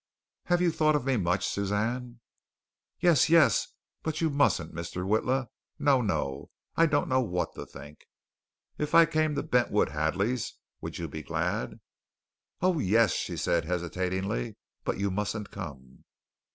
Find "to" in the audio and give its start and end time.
7.53-7.67, 9.35-9.43